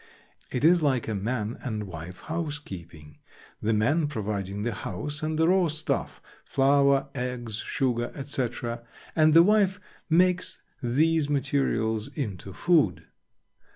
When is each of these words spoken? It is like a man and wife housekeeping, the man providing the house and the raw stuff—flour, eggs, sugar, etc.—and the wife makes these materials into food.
It 0.49 0.63
is 0.63 0.81
like 0.81 1.07
a 1.07 1.13
man 1.13 1.59
and 1.63 1.83
wife 1.83 2.21
housekeeping, 2.21 3.19
the 3.61 3.71
man 3.71 4.07
providing 4.07 4.63
the 4.63 4.73
house 4.73 5.21
and 5.21 5.37
the 5.37 5.47
raw 5.47 5.67
stuff—flour, 5.67 7.09
eggs, 7.13 7.57
sugar, 7.57 8.11
etc.—and 8.15 9.35
the 9.35 9.43
wife 9.43 9.79
makes 10.09 10.63
these 10.81 11.29
materials 11.29 12.07
into 12.15 12.51
food. 12.51 13.03